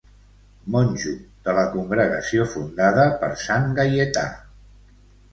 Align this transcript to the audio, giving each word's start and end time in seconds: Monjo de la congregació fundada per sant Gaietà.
Monjo 0.75 1.11
de 1.49 1.53
la 1.57 1.65
congregació 1.75 2.47
fundada 2.53 3.05
per 3.25 3.29
sant 3.43 3.67
Gaietà. 3.81 4.25